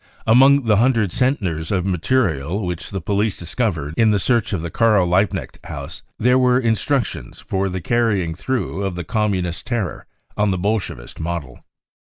Among 0.25 0.65
the 0.65 0.77
hundred 0.77 1.11
centners 1.11 1.69
of 1.71 1.85
material 1.85 2.65
which 2.65 2.89
the 2.89 3.01
police 3.01 3.37
discovered 3.37 3.93
in 3.97 4.09
the 4.09 4.17
search 4.17 4.51
of 4.51 4.63
the 4.63 4.71
Karl 4.71 5.05
Liebknecht 5.05 5.59
house, 5.65 6.01
there 6.17 6.39
were 6.39 6.57
instructions 6.59 7.39
for 7.39 7.69
the 7.69 7.81
carrying 7.81 8.33
through 8.33 8.83
of 8.83 8.95
the 8.95 9.03
Communist 9.03 9.67
terror 9.67 10.07
on 10.35 10.49
the 10.49 10.57
Bolshevist 10.57 11.19
model. 11.19 11.63